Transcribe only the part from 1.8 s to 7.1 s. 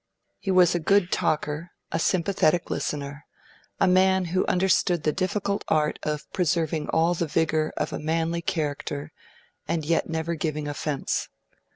a sympathetic listener, a man who understood the difficult art of preserving